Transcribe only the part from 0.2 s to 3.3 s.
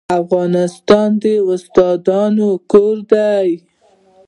افغانستان د استادانو کور و.